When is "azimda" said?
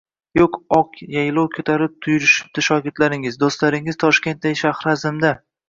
4.99-5.37